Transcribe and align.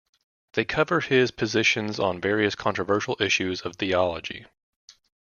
They 0.53 0.65
cover 0.65 1.01
his 1.01 1.29
positions 1.29 1.99
on 1.99 2.19
various 2.19 2.55
controversial 2.55 3.15
issues 3.19 3.61
of 3.61 3.75
theology. 3.75 4.47